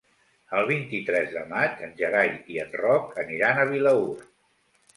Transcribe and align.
El 0.59 0.63
vint-i-tres 0.69 1.29
de 1.33 1.43
maig 1.51 1.83
en 1.89 1.93
Gerai 2.01 2.33
i 2.55 2.59
en 2.65 2.73
Roc 2.81 3.15
aniran 3.27 3.61
a 3.61 3.69
Vilaür. 3.77 4.13